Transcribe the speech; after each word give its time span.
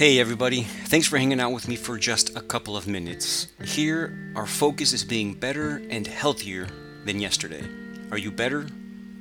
Hey 0.00 0.18
everybody, 0.18 0.62
thanks 0.62 1.06
for 1.06 1.18
hanging 1.18 1.40
out 1.40 1.52
with 1.52 1.68
me 1.68 1.76
for 1.76 1.98
just 1.98 2.34
a 2.34 2.40
couple 2.40 2.74
of 2.74 2.88
minutes. 2.88 3.48
Here, 3.62 4.32
our 4.34 4.46
focus 4.46 4.94
is 4.94 5.04
being 5.04 5.34
better 5.34 5.82
and 5.90 6.06
healthier 6.06 6.68
than 7.04 7.20
yesterday. 7.20 7.62
Are 8.10 8.16
you 8.16 8.30
better? 8.30 8.66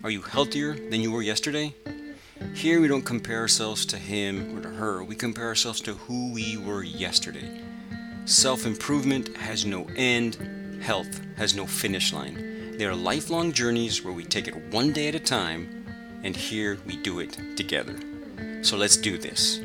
Are 0.05 0.09
you 0.09 0.21
healthier 0.21 0.75
than 0.75 1.01
you 1.01 1.11
were 1.11 1.21
yesterday? 1.21 1.75
Here, 2.53 2.79
we 2.79 2.87
don't 2.87 3.01
compare 3.01 3.39
ourselves 3.39 3.85
to 3.87 3.97
him 3.97 4.57
or 4.57 4.61
to 4.61 4.69
her, 4.69 5.03
we 5.03 5.17
compare 5.17 5.47
ourselves 5.47 5.81
to 5.81 5.95
who 5.95 6.31
we 6.31 6.55
were 6.55 6.83
yesterday. 6.83 7.59
Self 8.23 8.65
improvement 8.65 9.35
has 9.35 9.65
no 9.65 9.85
end, 9.97 10.81
health 10.81 11.19
has 11.35 11.57
no 11.57 11.65
finish 11.65 12.13
line. 12.13 12.77
They 12.77 12.85
are 12.85 12.95
lifelong 12.95 13.51
journeys 13.51 14.01
where 14.01 14.13
we 14.13 14.23
take 14.23 14.47
it 14.47 14.55
one 14.71 14.93
day 14.93 15.09
at 15.09 15.15
a 15.15 15.19
time, 15.19 16.21
and 16.23 16.37
here 16.37 16.77
we 16.85 16.95
do 16.95 17.19
it 17.19 17.37
together. 17.57 17.99
So 18.61 18.77
let's 18.77 18.95
do 18.95 19.17
this. 19.17 19.59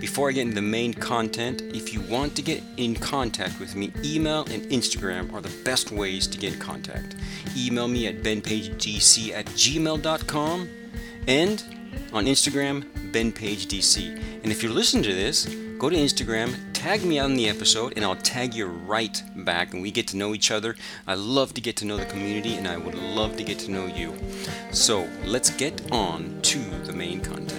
Before 0.00 0.28
I 0.28 0.32
get 0.32 0.42
into 0.42 0.56
the 0.56 0.62
main 0.62 0.92
content, 0.92 1.62
if 1.74 1.94
you 1.94 2.02
want 2.02 2.36
to 2.36 2.42
get 2.42 2.62
in 2.76 2.94
contact 2.94 3.58
with 3.58 3.74
me, 3.74 3.92
email 4.04 4.40
and 4.50 4.62
Instagram 4.64 5.32
are 5.32 5.40
the 5.40 5.54
best 5.64 5.90
ways 5.90 6.26
to 6.26 6.38
get 6.38 6.52
in 6.52 6.58
contact. 6.58 7.16
Email 7.56 7.88
me 7.88 8.06
at 8.06 8.22
benpagedc 8.22 9.32
at 9.32 9.46
gmail.com 9.46 10.68
and 11.26 11.64
on 12.12 12.26
Instagram, 12.26 12.84
benpagedc. 13.10 14.20
And 14.42 14.52
if 14.52 14.62
you're 14.62 14.72
listening 14.72 15.02
to 15.04 15.14
this, 15.14 15.46
go 15.78 15.88
to 15.88 15.96
Instagram, 15.96 16.54
tag 16.74 17.02
me 17.02 17.18
on 17.18 17.34
the 17.34 17.48
episode, 17.48 17.94
and 17.96 18.04
I'll 18.04 18.16
tag 18.16 18.54
you 18.54 18.66
right 18.66 19.22
back, 19.34 19.72
and 19.72 19.82
we 19.82 19.90
get 19.90 20.06
to 20.08 20.18
know 20.18 20.34
each 20.34 20.50
other. 20.50 20.76
I 21.06 21.14
love 21.14 21.54
to 21.54 21.60
get 21.62 21.74
to 21.76 21.86
know 21.86 21.96
the 21.96 22.04
community, 22.04 22.54
and 22.56 22.68
I 22.68 22.76
would 22.76 22.94
love 22.94 23.36
to 23.36 23.42
get 23.42 23.58
to 23.60 23.70
know 23.70 23.86
you. 23.86 24.14
So 24.72 25.08
let's 25.24 25.50
get 25.50 25.90
on 25.90 26.38
to 26.42 26.58
the 26.84 26.92
main 26.92 27.20
content. 27.20 27.55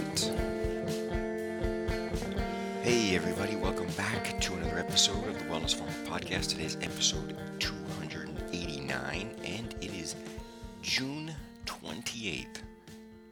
Hey, 3.08 3.16
everybody, 3.16 3.56
welcome 3.56 3.88
back 3.96 4.38
to 4.42 4.54
another 4.56 4.80
episode 4.80 5.30
of 5.30 5.40
the 5.40 5.46
Wellness 5.46 5.74
Farmer 5.74 5.94
Podcast. 6.04 6.50
Today's 6.50 6.76
episode 6.82 7.38
289, 7.58 9.32
and 9.46 9.76
it 9.80 9.94
is 9.94 10.18
June 10.82 11.34
28th, 11.66 12.64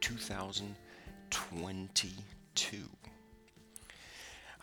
2022. 0.00 2.78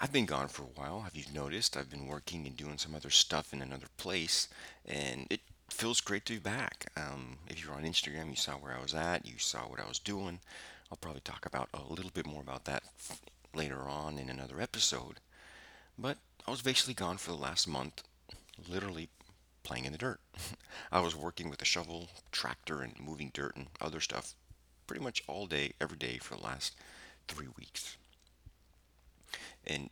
I've 0.02 0.12
been 0.12 0.26
gone 0.26 0.48
for 0.48 0.64
a 0.64 0.74
while. 0.74 1.02
Have 1.02 1.16
you 1.16 1.26
noticed? 1.32 1.78
I've 1.78 1.92
been 1.92 2.08
working 2.08 2.48
and 2.48 2.58
doing 2.58 2.80
some 2.80 2.96
other 2.96 3.12
stuff 3.12 3.54
in 3.54 3.62
another 3.62 3.90
place, 3.98 4.48
and 4.84 5.28
it 5.30 5.42
feels 5.70 6.02
great 6.02 6.26
to 6.26 6.34
be 6.34 6.40
back. 6.40 6.92
Um, 6.98 7.38
if 7.48 7.64
you're 7.64 7.76
on 7.76 7.84
Instagram, 7.84 8.32
you 8.32 8.36
saw 8.36 8.54
where 8.54 8.76
I 8.76 8.82
was 8.82 8.96
at, 8.96 9.28
you 9.28 9.38
saw 9.38 9.60
what 9.60 9.80
I 9.80 9.88
was 9.88 10.00
doing. 10.00 10.40
I'll 10.92 10.98
probably 10.98 11.22
talk 11.22 11.46
about 11.46 11.70
a 11.72 11.84
little 11.84 12.10
bit 12.12 12.26
more 12.26 12.42
about 12.42 12.66
that 12.66 12.82
later 13.54 13.82
on 13.82 14.18
in 14.18 14.30
another 14.30 14.60
episode. 14.60 15.20
But 15.98 16.18
I 16.48 16.52
was 16.52 16.62
basically 16.62 16.94
gone 16.94 17.18
for 17.18 17.32
the 17.32 17.38
last 17.38 17.68
month, 17.68 18.04
literally 18.68 19.10
playing 19.64 19.86
in 19.86 19.92
the 19.92 19.98
dirt. 19.98 20.20
I 20.92 21.00
was 21.00 21.16
working 21.16 21.50
with 21.50 21.62
a 21.62 21.66
shovel, 21.66 22.10
tractor, 22.32 22.82
and 22.82 23.00
moving 23.00 23.32
dirt 23.34 23.56
and 23.56 23.68
other 23.80 24.00
stuff 24.00 24.34
pretty 24.88 25.04
much 25.04 25.24
all 25.28 25.48
day, 25.48 25.74
every 25.80 25.98
day 25.98 26.18
for 26.18 26.36
the 26.36 26.44
last 26.44 26.76
three 27.28 27.48
weeks. 27.58 27.98
And 29.66 29.90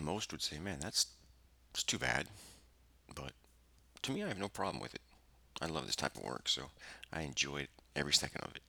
most 0.00 0.32
would 0.32 0.42
say, 0.42 0.58
man, 0.58 0.78
that's, 0.80 1.06
that's 1.72 1.82
too 1.82 1.98
bad. 1.98 2.26
But 3.14 3.32
to 4.02 4.12
me, 4.12 4.24
I 4.24 4.28
have 4.28 4.38
no 4.38 4.48
problem 4.48 4.80
with 4.80 4.94
it. 4.94 5.02
I 5.60 5.66
love 5.66 5.86
this 5.86 5.96
type 5.96 6.16
of 6.16 6.22
work, 6.22 6.48
so 6.48 6.70
I 7.12 7.22
enjoy 7.22 7.66
every 7.94 8.14
second 8.14 8.42
of 8.42 8.54
it. 8.56 8.62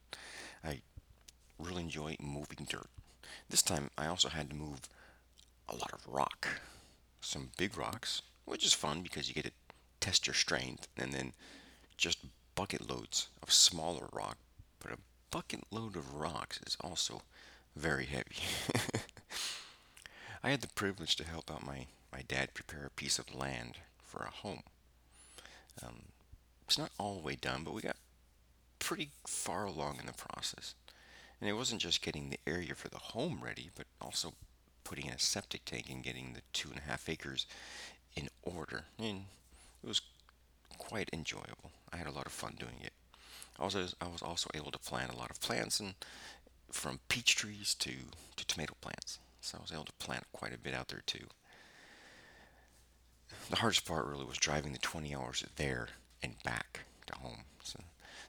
I 0.64 0.82
really 1.58 1.84
enjoy 1.84 2.18
moving 2.20 2.68
dirt. 2.70 2.90
This 3.50 3.62
time 3.62 3.90
I 3.98 4.08
also 4.08 4.30
had 4.30 4.50
to 4.50 4.56
move 4.56 4.82
a 5.68 5.76
lot 5.76 5.94
of 5.94 6.08
rock, 6.08 6.48
some 7.22 7.50
big 7.58 7.78
rocks, 7.78 8.22
which 8.46 8.66
is 8.66 8.74
fun 8.74 9.02
because 9.02 9.28
you 9.28 9.34
get 9.34 9.46
to 9.46 9.52
test 10.00 10.28
your 10.28 10.34
strength, 10.34 10.88
and 10.98 11.14
then 11.14 11.34
just 11.98 12.20
bucket 12.56 12.90
loads 12.90 13.30
of 13.42 13.52
smaller 13.52 14.08
rock. 14.12 14.38
But 14.80 14.94
a 14.94 14.98
bucket 15.32 15.62
load 15.72 15.96
of 15.96 16.16
rocks 16.16 16.60
is 16.66 16.78
also 16.82 17.22
very 17.76 18.06
heavy. 18.06 18.36
I 20.44 20.50
had 20.50 20.62
the 20.62 20.68
privilege 20.68 21.16
to 21.18 21.24
help 21.24 21.52
out 21.52 21.66
my, 21.66 21.86
my 22.12 22.24
dad 22.28 22.54
prepare 22.54 22.86
a 22.86 22.92
piece 22.92 23.20
of 23.20 23.36
land 23.36 23.78
for 24.04 24.24
a 24.24 24.32
home. 24.32 24.64
Um, 25.84 26.02
it's 26.66 26.78
not 26.78 26.92
all 26.98 27.16
the 27.16 27.22
way 27.22 27.36
done, 27.36 27.64
but 27.64 27.74
we 27.74 27.82
got 27.82 27.98
pretty 28.80 29.10
far 29.26 29.66
along 29.66 29.98
in 30.00 30.06
the 30.06 30.14
process. 30.14 30.74
And 31.42 31.50
it 31.50 31.54
wasn't 31.54 31.82
just 31.82 32.04
getting 32.04 32.30
the 32.30 32.40
area 32.46 32.76
for 32.76 32.88
the 32.88 33.00
home 33.00 33.40
ready, 33.44 33.72
but 33.76 33.88
also 34.00 34.34
putting 34.84 35.08
in 35.08 35.14
a 35.14 35.20
septic 35.20 35.66
tank 35.66 35.88
and 35.90 36.04
getting 36.04 36.34
the 36.34 36.42
two 36.54 36.70
and 36.70 36.78
a 36.78 36.84
half 36.84 37.10
acres 37.10 37.48
in 38.16 38.30
order. 38.44 38.86
And 39.00 39.26
it 39.84 39.88
was 39.88 40.02
quite 40.78 41.10
enjoyable. 41.12 41.72
I 41.92 41.98
had 41.98 42.08
a 42.08 42.12
lot 42.12 42.28
of 42.28 42.32
fun 42.32 42.56
doing 42.60 42.76
it. 42.84 42.94
Was, 43.60 43.76
I 43.76 44.08
was 44.08 44.22
also 44.22 44.50
able 44.56 44.72
to 44.72 44.80
plant 44.80 45.12
a 45.12 45.18
lot 45.18 45.30
of 45.30 45.40
plants, 45.40 45.80
and 45.80 45.94
from 46.72 47.00
peach 47.10 47.36
trees 47.36 47.76
to, 47.76 47.92
to 48.38 48.48
tomato 48.48 48.74
plants. 48.82 49.20
So 49.42 49.58
I 49.58 49.62
was 49.62 49.72
able 49.72 49.86
to 49.86 49.94
plant 49.94 50.24
quite 50.34 50.54
a 50.54 50.58
bit 50.58 50.74
out 50.74 50.88
there 50.88 51.04
too. 51.06 51.26
The 53.50 53.58
hardest 53.58 53.86
part 53.86 54.06
really 54.06 54.26
was 54.26 54.38
driving 54.38 54.72
the 54.72 54.80
20 54.80 55.16
hours 55.16 55.44
there 55.58 55.90
and 56.24 56.42
back 56.44 56.82
to 57.08 57.16
home. 57.16 57.44
So 57.64 57.80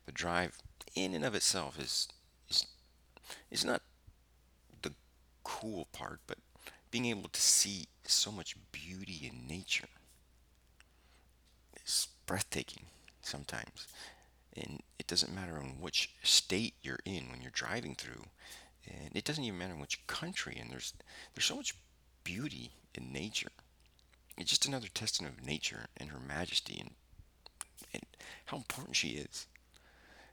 the 0.07 0.13
drive 0.13 0.59
in 0.95 1.15
and 1.15 1.25
of 1.25 1.35
itself 1.35 1.79
is 1.81 2.09
is 3.53 3.65
not 3.65 3.83
the 4.81 4.93
cool 5.45 5.87
part, 5.93 6.21
but 6.27 6.39
being 6.91 7.07
able 7.07 7.29
to 7.29 7.41
see 7.41 7.87
so 8.05 8.33
much 8.33 8.57
beauty 8.73 9.31
in 9.31 9.47
nature 9.47 9.89
is 11.85 12.09
breathtaking 12.27 12.87
sometimes. 13.21 13.87
And 14.57 14.81
it 14.99 15.07
doesn't 15.07 15.35
matter 15.35 15.59
in 15.59 15.81
which 15.81 16.11
state 16.23 16.75
you're 16.83 16.99
in 17.05 17.31
when 17.31 17.41
you're 17.41 17.51
driving 17.53 17.95
through, 17.95 18.25
and 18.87 19.11
it 19.15 19.25
doesn't 19.25 19.45
even 19.45 19.59
matter 19.59 19.75
in 19.75 19.81
which 19.81 20.07
country. 20.07 20.59
And 20.61 20.71
there's 20.71 20.93
there's 21.35 21.47
so 21.47 21.57
much 21.57 21.75
beauty 22.25 22.73
in 22.95 23.13
nature. 23.13 23.53
It's 24.37 24.51
just 24.51 24.67
another 24.67 24.89
testament 24.93 25.39
of 25.39 25.47
nature 25.47 25.87
and 25.97 26.11
her 26.11 26.21
majesty 26.21 26.81
and 26.81 26.91
and 27.95 28.03
how 28.47 28.57
important 28.59 28.97
she 28.97 29.11
is. 29.11 29.47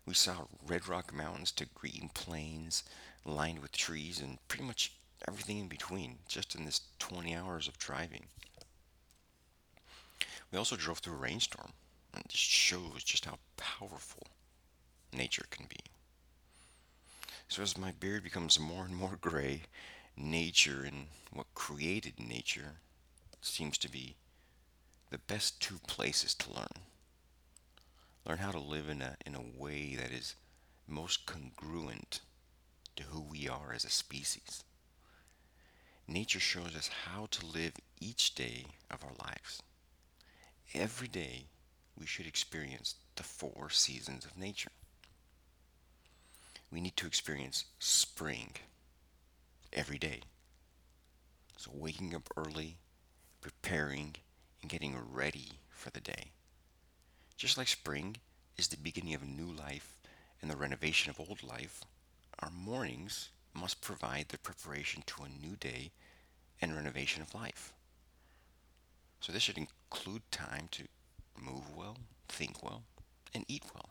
We 0.06 0.13
saw 0.16 0.47
red 0.66 0.88
rock 0.88 1.13
mountains 1.13 1.51
to 1.53 1.66
green 1.66 2.09
plains 2.13 2.84
lined 3.25 3.59
with 3.59 3.72
trees 3.72 4.19
and 4.19 4.38
pretty 4.47 4.63
much 4.63 4.94
everything 5.28 5.59
in 5.59 5.68
between 5.68 6.18
just 6.28 6.56
in 6.56 6.66
this 6.66 6.81
20 7.00 7.35
hours 7.35 7.68
of 7.68 7.78
driving. 7.78 8.25
We 10.52 10.57
also 10.57 10.75
drove 10.75 11.00
through 11.00 11.16
a 11.16 11.18
rainstorm 11.18 11.74
and 12.13 12.24
it 12.24 12.30
just 12.30 12.44
shows 12.44 13.03
just 13.03 13.25
how 13.25 13.38
powerful 13.57 14.24
nature 15.13 15.46
can 15.50 15.66
be. 15.68 15.80
So 17.47 17.62
as 17.63 17.78
my 17.78 17.91
beard 17.91 18.24
becomes 18.24 18.59
more 18.59 18.85
and 18.85 18.96
more 18.96 19.18
gray, 19.19 19.63
nature 20.16 20.84
and 20.86 21.07
what 21.31 21.53
created 21.56 22.19
nature 22.19 22.75
seems 23.41 23.78
to 23.80 23.90
be 23.90 24.16
the 25.09 25.18
best 25.18 25.62
two 25.62 25.80
places 25.88 26.34
to 26.36 26.53
learn 26.53 26.84
learn 28.25 28.38
how 28.38 28.51
to 28.51 28.59
live 28.59 28.90
in 28.90 29.01
a, 29.01 29.16
in 29.25 29.34
a 29.34 29.59
way 29.59 29.96
that 29.96 30.12
is 30.12 30.36
most 30.88 31.25
congruent 31.25 32.22
are 33.50 33.74
as 33.74 33.84
a 33.84 33.90
species. 33.90 34.64
Nature 36.08 36.40
shows 36.40 36.76
us 36.76 36.90
how 37.06 37.28
to 37.32 37.46
live 37.46 37.74
each 38.00 38.34
day 38.36 38.66
of 38.90 39.04
our 39.04 39.14
lives. 39.20 39.62
Every 40.74 41.08
day, 41.08 41.46
we 42.00 42.06
should 42.06 42.26
experience 42.26 42.96
the 43.16 43.24
four 43.24 43.70
seasons 43.70 44.26
of 44.26 44.38
nature. 44.38 44.72
We 46.72 46.82
need 46.82 46.96
to 46.98 47.08
experience 47.08 47.66
spring 47.80 48.54
every 49.74 49.98
day. 49.98 50.22
So, 51.58 51.72
waking 51.74 52.16
up 52.16 52.30
early, 52.38 52.78
preparing, 53.42 54.16
and 54.62 54.69
getting 54.69 54.98
ready 55.12 55.60
for 55.69 55.90
the 55.90 56.00
day. 56.00 56.31
Just 57.38 57.57
like 57.57 57.68
spring 57.68 58.18
is 58.57 58.68
the 58.68 58.78
beginning 58.78 59.13
of 59.13 59.24
a 59.24 59.25
new 59.25 59.52
life 59.52 59.94
and 60.42 60.50
the 60.50 60.57
renovation 60.57 61.10
of 61.10 61.19
old 61.19 61.44
life, 61.44 61.84
our 62.40 62.50
mornings 62.50 63.30
must 63.59 63.81
provide 63.81 64.29
the 64.29 64.38
preparation 64.38 65.03
to 65.06 65.23
a 65.23 65.29
new 65.29 65.56
day 65.56 65.91
and 66.61 66.75
renovation 66.75 67.21
of 67.21 67.35
life. 67.35 67.73
So 69.21 69.31
this 69.31 69.44
should 69.44 69.57
include 69.57 70.21
time 70.31 70.67
to 70.71 70.83
move 71.39 71.75
well, 71.75 71.97
think 72.27 72.63
well, 72.63 72.83
and 73.33 73.45
eat 73.47 73.63
well. 73.73 73.89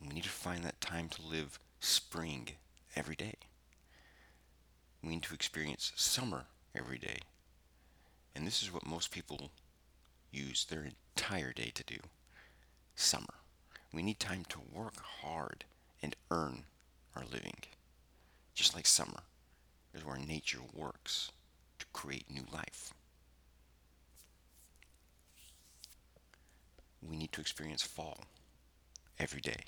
We 0.00 0.14
need 0.14 0.24
to 0.24 0.28
find 0.28 0.64
that 0.64 0.80
time 0.80 1.08
to 1.10 1.22
live 1.22 1.58
spring 1.80 2.50
every 2.96 3.14
day. 3.14 3.34
We 5.02 5.10
need 5.10 5.22
to 5.24 5.34
experience 5.34 5.92
summer 5.96 6.46
every 6.74 6.98
day. 6.98 7.18
And 8.34 8.46
this 8.46 8.62
is 8.62 8.72
what 8.72 8.86
most 8.86 9.10
people 9.10 9.50
use 10.30 10.64
their 10.64 10.84
entire 11.16 11.52
day 11.52 11.70
to 11.74 11.84
do 11.84 11.98
summer. 12.94 13.34
We 13.92 14.02
need 14.02 14.18
time 14.18 14.44
to 14.48 14.60
work 14.72 15.00
hard 15.22 15.64
and 16.02 16.16
earn 16.30 16.64
our 17.14 17.24
living. 17.30 17.56
Just 18.54 18.74
like 18.74 18.86
summer 18.86 19.20
is 19.94 20.04
where 20.04 20.18
nature 20.18 20.60
works 20.74 21.30
to 21.78 21.86
create 21.92 22.30
new 22.30 22.44
life. 22.52 22.92
We 27.02 27.16
need 27.16 27.32
to 27.32 27.40
experience 27.40 27.82
fall 27.82 28.24
every 29.18 29.40
day. 29.40 29.64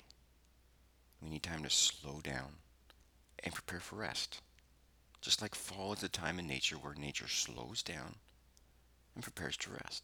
We 1.21 1.29
need 1.29 1.43
time 1.43 1.63
to 1.63 1.69
slow 1.69 2.21
down 2.21 2.53
and 3.43 3.53
prepare 3.53 3.79
for 3.79 3.97
rest. 3.97 4.41
Just 5.21 5.41
like 5.41 5.55
fall 5.55 5.93
is 5.93 6.03
a 6.03 6.09
time 6.09 6.39
in 6.39 6.47
nature 6.47 6.75
where 6.75 6.93
nature 6.93 7.27
slows 7.27 7.81
down 7.81 8.15
and 9.15 9.23
prepares 9.23 9.57
to 9.57 9.71
rest. 9.71 10.03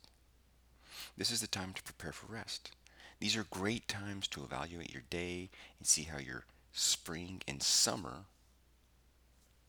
This 1.16 1.31
is 1.31 1.42
the 1.42 1.48
time 1.48 1.74
to 1.74 1.83
prepare 1.83 2.12
for 2.12 2.33
rest. 2.33 2.72
These 3.19 3.36
are 3.36 3.45
great 3.51 3.88
times 3.88 4.28
to 4.30 4.44
evaluate 4.44 4.92
your 4.92 5.04
day 5.10 5.50
and 5.78 5.88
see 5.88 6.04
how 6.04 6.18
your 6.18 6.45
spring 6.74 7.42
and 7.48 7.62
summer 7.62 8.25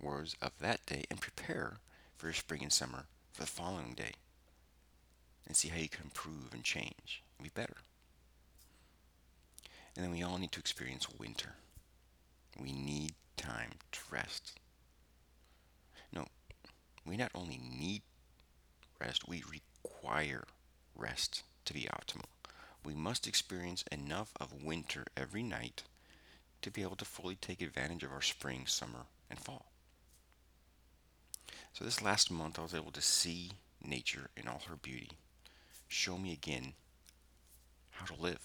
was 0.03 0.37
of 0.43 0.53
that 0.61 0.85
day 0.87 1.05
and 1.11 1.21
prepare 1.21 1.79
for 2.17 2.27
your 2.27 2.35
spring 2.35 2.63
and 2.63 2.73
summer 2.73 3.05
for 3.33 3.43
the 3.43 3.47
following 3.47 3.95
day 3.95 4.13
and 5.47 5.57
see 5.57 5.69
how 5.69 5.79
you 5.79 5.89
can 5.89 6.05
improve 6.05 6.53
and 6.53 6.65
change 6.65 7.23
and 7.39 7.45
be 7.45 7.51
better. 7.55 7.77
And 9.95 10.05
then 10.05 10.13
we 10.13 10.23
all 10.23 10.39
need 10.39 10.53
to 10.53 10.61
experience 10.61 11.07
winter. 11.19 11.55
We 12.61 12.73
need 12.73 13.13
time 13.37 13.73
to 13.93 14.01
rest. 14.11 14.59
No, 16.13 16.27
we 17.07 17.17
not 17.17 17.31
only 17.35 17.59
need 17.59 18.03
rest, 19.01 19.29
we 19.29 19.43
require 19.51 20.45
rest 20.95 21.43
to 21.65 21.75
be 21.75 21.89
optimal. 21.93 22.27
We 22.85 22.95
must 22.95 23.27
experience 23.27 23.85
enough 23.93 24.33
of 24.41 24.63
winter 24.63 25.05
every 25.17 25.43
night 25.43 25.85
to 26.63 26.71
be 26.71 26.83
able 26.83 26.97
to 26.97 27.05
fully 27.05 27.35
take 27.35 27.61
advantage 27.61 28.03
of 28.03 28.13
our 28.13 28.23
spring, 28.23 28.67
summer, 28.67 29.07
and 29.29 29.39
fall. 29.39 29.72
So 31.73 31.85
this 31.85 32.03
last 32.03 32.31
month 32.31 32.59
I 32.59 32.63
was 32.63 32.75
able 32.75 32.91
to 32.93 33.01
see 33.01 33.53
nature 33.85 34.29
in 34.37 34.47
all 34.47 34.63
her 34.69 34.77
beauty. 34.77 35.13
Show 35.89 36.19
me 36.19 36.33
again 36.33 36.75
how 37.91 38.07
to 38.07 38.21
live. 38.21 38.41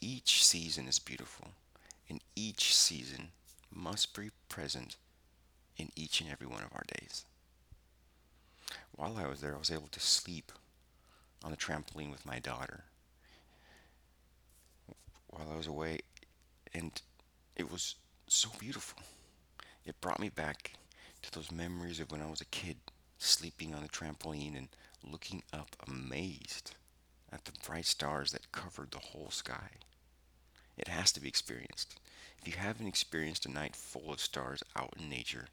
Each 0.00 0.44
season 0.44 0.88
is 0.88 0.98
beautiful, 0.98 1.48
and 2.08 2.20
each 2.34 2.76
season 2.76 3.28
must 3.72 4.16
be 4.16 4.30
present 4.48 4.96
in 5.76 5.90
each 5.96 6.20
and 6.20 6.30
every 6.30 6.46
one 6.46 6.62
of 6.62 6.72
our 6.72 6.84
days. 7.00 7.24
While 8.92 9.16
I 9.16 9.26
was 9.26 9.40
there, 9.40 9.54
I 9.54 9.58
was 9.58 9.70
able 9.70 9.88
to 9.92 10.00
sleep 10.00 10.52
on 11.44 11.50
the 11.50 11.56
trampoline 11.56 12.10
with 12.10 12.26
my 12.26 12.38
daughter 12.38 12.84
while 15.28 15.48
I 15.52 15.56
was 15.56 15.66
away, 15.66 16.00
and 16.74 17.00
it 17.56 17.70
was 17.70 17.96
so 18.26 18.48
beautiful. 18.58 19.02
It 19.84 20.00
brought 20.00 20.20
me 20.20 20.30
back 20.30 20.72
to 21.26 21.38
those 21.38 21.52
memories 21.52 22.00
of 22.00 22.10
when 22.10 22.22
I 22.22 22.30
was 22.30 22.40
a 22.40 22.46
kid, 22.46 22.76
sleeping 23.18 23.74
on 23.74 23.82
the 23.82 23.88
trampoline 23.88 24.56
and 24.56 24.68
looking 25.02 25.42
up 25.52 25.76
amazed 25.86 26.74
at 27.32 27.44
the 27.44 27.52
bright 27.66 27.86
stars 27.86 28.32
that 28.32 28.52
covered 28.52 28.90
the 28.90 28.98
whole 28.98 29.30
sky. 29.30 29.70
It 30.76 30.88
has 30.88 31.12
to 31.12 31.20
be 31.20 31.28
experienced. 31.28 31.98
If 32.40 32.46
you 32.46 32.54
haven't 32.54 32.86
experienced 32.86 33.46
a 33.46 33.52
night 33.52 33.74
full 33.74 34.12
of 34.12 34.20
stars 34.20 34.62
out 34.76 34.94
in 34.98 35.08
nature, 35.08 35.48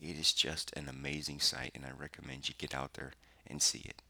it 0.00 0.18
is 0.18 0.32
just 0.32 0.72
an 0.76 0.88
amazing 0.88 1.40
sight, 1.40 1.72
and 1.74 1.84
I 1.84 1.90
recommend 1.98 2.48
you 2.48 2.54
get 2.56 2.74
out 2.74 2.94
there 2.94 3.12
and 3.46 3.60
see 3.60 3.82
it. 3.84 4.02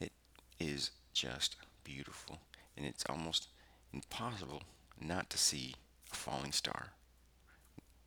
It 0.00 0.12
is 0.58 0.90
just 1.12 1.56
beautiful, 1.84 2.38
and 2.76 2.86
it's 2.86 3.04
almost 3.08 3.48
impossible 3.92 4.62
not 5.00 5.30
to 5.30 5.38
see 5.38 5.74
a 6.10 6.16
falling 6.16 6.52
star 6.52 6.88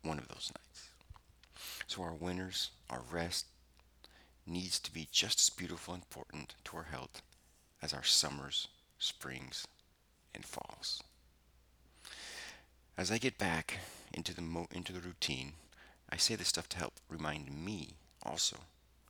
one 0.02 0.18
of 0.18 0.28
those 0.28 0.52
nights. 0.54 0.85
So 1.86 2.02
our 2.02 2.14
winters, 2.14 2.70
our 2.90 3.02
rest, 3.10 3.46
needs 4.46 4.78
to 4.80 4.92
be 4.92 5.08
just 5.10 5.40
as 5.40 5.50
beautiful 5.50 5.94
and 5.94 6.02
important 6.02 6.54
to 6.64 6.76
our 6.76 6.84
health 6.84 7.22
as 7.82 7.92
our 7.92 8.04
summers, 8.04 8.68
springs, 8.98 9.66
and 10.34 10.44
falls. 10.44 11.02
As 12.96 13.10
I 13.10 13.18
get 13.18 13.38
back 13.38 13.78
into 14.12 14.34
the 14.34 14.42
mo- 14.42 14.68
into 14.70 14.92
the 14.92 15.00
routine, 15.00 15.52
I 16.10 16.16
say 16.16 16.34
this 16.34 16.48
stuff 16.48 16.68
to 16.70 16.78
help 16.78 16.94
remind 17.08 17.50
me 17.52 17.96
also 18.22 18.58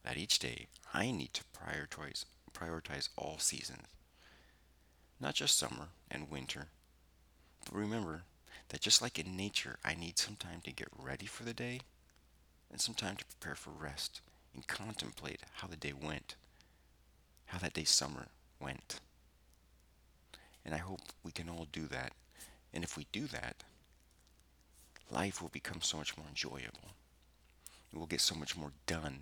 that 0.02 0.16
each 0.16 0.38
day 0.38 0.66
I 0.92 1.10
need 1.10 1.34
to 1.34 1.44
prioritize 1.44 2.24
prioritize 2.52 3.08
all 3.16 3.38
seasons. 3.38 3.86
Not 5.20 5.34
just 5.34 5.58
summer 5.58 5.88
and 6.10 6.30
winter, 6.30 6.68
but 7.64 7.74
remember 7.74 8.22
that 8.68 8.80
just 8.80 9.00
like 9.00 9.18
in 9.18 9.36
nature, 9.36 9.78
I 9.84 9.94
need 9.94 10.18
some 10.18 10.36
time 10.36 10.60
to 10.64 10.72
get 10.72 10.88
ready 10.96 11.26
for 11.26 11.44
the 11.44 11.54
day 11.54 11.80
and 12.70 12.80
some 12.80 12.94
time 12.94 13.16
to 13.16 13.24
prepare 13.24 13.54
for 13.54 13.70
rest 13.70 14.20
and 14.54 14.66
contemplate 14.66 15.40
how 15.54 15.68
the 15.68 15.76
day 15.76 15.92
went, 15.92 16.34
how 17.46 17.58
that 17.58 17.74
day's 17.74 17.90
summer 17.90 18.26
went. 18.60 19.00
And 20.64 20.74
I 20.74 20.78
hope 20.78 21.00
we 21.22 21.30
can 21.30 21.48
all 21.48 21.66
do 21.70 21.86
that. 21.86 22.12
And 22.72 22.82
if 22.82 22.96
we 22.96 23.06
do 23.12 23.26
that, 23.28 23.62
life 25.10 25.40
will 25.40 25.48
become 25.48 25.80
so 25.80 25.96
much 25.96 26.16
more 26.16 26.26
enjoyable. 26.28 26.90
we 27.92 27.98
will 27.98 28.06
get 28.06 28.20
so 28.20 28.34
much 28.34 28.56
more 28.56 28.72
done. 28.86 29.20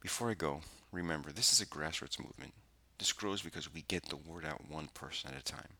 Before 0.00 0.30
I 0.30 0.34
go, 0.34 0.60
remember 0.90 1.32
this 1.32 1.52
is 1.52 1.60
a 1.60 1.66
grassroots 1.66 2.18
movement. 2.18 2.54
This 2.98 3.12
grows 3.12 3.42
because 3.42 3.72
we 3.72 3.82
get 3.82 4.04
the 4.06 4.16
word 4.16 4.44
out 4.44 4.70
one 4.70 4.88
person 4.94 5.30
at 5.30 5.40
a 5.40 5.44
time. 5.44 5.76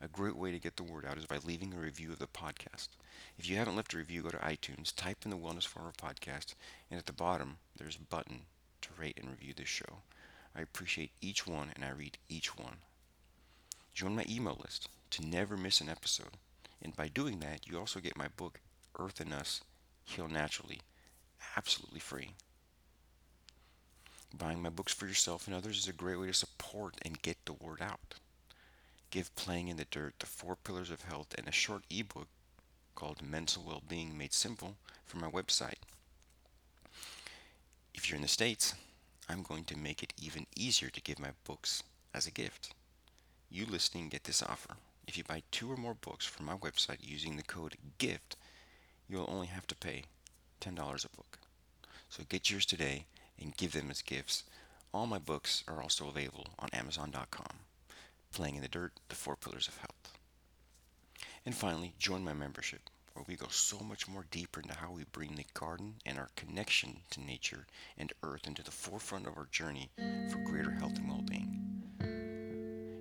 A 0.00 0.08
great 0.08 0.36
way 0.36 0.52
to 0.52 0.58
get 0.58 0.76
the 0.76 0.82
word 0.82 1.06
out 1.06 1.16
is 1.16 1.24
by 1.24 1.38
leaving 1.38 1.72
a 1.72 1.78
review 1.78 2.12
of 2.12 2.18
the 2.18 2.26
podcast. 2.26 2.88
If 3.38 3.48
you 3.48 3.56
haven't 3.56 3.76
left 3.76 3.94
a 3.94 3.96
review, 3.96 4.22
go 4.22 4.28
to 4.28 4.36
iTunes, 4.36 4.94
type 4.94 5.24
in 5.24 5.30
the 5.30 5.38
Wellness 5.38 5.66
Farmer 5.66 5.92
podcast, 5.96 6.54
and 6.90 6.98
at 6.98 7.06
the 7.06 7.14
bottom 7.14 7.56
there's 7.78 7.96
a 7.96 8.00
button 8.14 8.42
to 8.82 8.88
rate 8.98 9.18
and 9.18 9.30
review 9.30 9.54
this 9.56 9.68
show. 9.68 10.02
I 10.54 10.60
appreciate 10.60 11.12
each 11.20 11.46
one 11.46 11.70
and 11.74 11.84
I 11.84 11.90
read 11.90 12.18
each 12.28 12.58
one. 12.58 12.76
Join 13.94 14.14
my 14.14 14.26
email 14.28 14.58
list 14.62 14.88
to 15.10 15.24
never 15.24 15.56
miss 15.56 15.80
an 15.80 15.88
episode. 15.88 16.36
And 16.82 16.94
by 16.94 17.08
doing 17.08 17.40
that, 17.40 17.66
you 17.66 17.78
also 17.78 17.98
get 17.98 18.18
my 18.18 18.28
book, 18.28 18.60
Earth 18.98 19.20
and 19.20 19.32
Us 19.32 19.62
Heal 20.04 20.28
Naturally, 20.28 20.80
absolutely 21.56 22.00
free. 22.00 22.32
Buying 24.36 24.60
my 24.60 24.68
books 24.68 24.92
for 24.92 25.06
yourself 25.06 25.46
and 25.46 25.56
others 25.56 25.78
is 25.78 25.88
a 25.88 25.92
great 25.92 26.20
way 26.20 26.26
to 26.26 26.34
support 26.34 26.96
and 27.02 27.22
get 27.22 27.38
the 27.46 27.54
word 27.54 27.80
out. 27.80 28.16
Give 29.10 29.34
Playing 29.36 29.68
in 29.68 29.76
the 29.76 29.84
Dirt 29.84 30.14
the 30.18 30.26
Four 30.26 30.56
Pillars 30.56 30.90
of 30.90 31.02
Health 31.02 31.34
and 31.38 31.46
a 31.46 31.52
short 31.52 31.84
ebook 31.90 32.28
called 32.94 33.22
Mental 33.22 33.62
Well-Being 33.64 34.18
Made 34.18 34.32
Simple 34.32 34.76
from 35.04 35.20
my 35.20 35.30
website. 35.30 35.80
If 37.94 38.08
you're 38.08 38.16
in 38.16 38.22
the 38.22 38.28
States, 38.28 38.74
I'm 39.28 39.42
going 39.42 39.64
to 39.64 39.78
make 39.78 40.02
it 40.02 40.12
even 40.20 40.46
easier 40.56 40.90
to 40.90 41.00
give 41.00 41.18
my 41.18 41.30
books 41.44 41.82
as 42.12 42.26
a 42.26 42.32
gift. 42.32 42.74
You 43.48 43.64
listening 43.64 44.08
get 44.08 44.24
this 44.24 44.42
offer. 44.42 44.74
If 45.06 45.16
you 45.16 45.24
buy 45.24 45.42
two 45.50 45.70
or 45.70 45.76
more 45.76 45.94
books 45.94 46.26
from 46.26 46.46
my 46.46 46.54
website 46.54 46.98
using 47.00 47.36
the 47.36 47.42
code 47.42 47.76
GIFT, 47.98 48.36
you'll 49.08 49.30
only 49.30 49.46
have 49.46 49.66
to 49.68 49.76
pay 49.76 50.02
$10 50.60 50.76
a 50.76 51.16
book. 51.16 51.38
So 52.08 52.24
get 52.28 52.50
yours 52.50 52.66
today 52.66 53.06
and 53.40 53.56
give 53.56 53.72
them 53.72 53.90
as 53.90 54.02
gifts. 54.02 54.44
All 54.92 55.06
my 55.06 55.18
books 55.18 55.62
are 55.68 55.80
also 55.80 56.08
available 56.08 56.46
on 56.58 56.70
Amazon.com. 56.72 57.65
Playing 58.36 58.56
in 58.56 58.62
the 58.62 58.68
Dirt, 58.68 58.92
The 59.08 59.14
Four 59.14 59.36
Pillars 59.36 59.66
of 59.66 59.78
Health. 59.78 60.18
And 61.46 61.54
finally, 61.54 61.94
join 61.98 62.22
my 62.22 62.34
membership, 62.34 62.90
where 63.14 63.24
we 63.26 63.34
go 63.34 63.46
so 63.48 63.78
much 63.78 64.06
more 64.06 64.26
deeper 64.30 64.60
into 64.60 64.74
how 64.74 64.92
we 64.92 65.04
bring 65.10 65.36
the 65.36 65.46
garden 65.58 65.94
and 66.04 66.18
our 66.18 66.28
connection 66.36 66.98
to 67.12 67.22
nature 67.22 67.66
and 67.96 68.12
earth 68.22 68.46
into 68.46 68.62
the 68.62 68.70
forefront 68.70 69.26
of 69.26 69.38
our 69.38 69.48
journey 69.50 69.88
for 70.30 70.36
greater 70.44 70.70
health 70.70 70.98
and 70.98 71.08
well-being. 71.08 71.62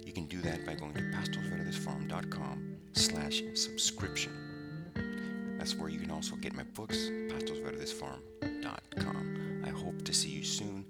You 0.05 0.13
can 0.13 0.27
do 0.27 0.39
that 0.39 0.65
by 0.65 0.75
going 0.75 0.93
to 0.93 1.01
pastosverdesfarm.com 1.01 2.77
slash 2.93 3.43
subscription. 3.55 5.57
That's 5.57 5.75
where 5.75 5.89
you 5.89 5.99
can 5.99 6.11
also 6.11 6.37
get 6.37 6.53
my 6.53 6.63
books, 6.63 6.95
pastosverdesfarm.com. 6.95 9.63
I 9.65 9.69
hope 9.69 10.01
to 10.05 10.13
see 10.13 10.29
you 10.29 10.45
soon, 10.45 10.85